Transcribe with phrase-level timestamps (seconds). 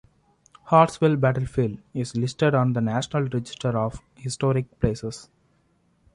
[0.63, 5.29] Hartsville Battlefield is listed on the National Register of Historic Places.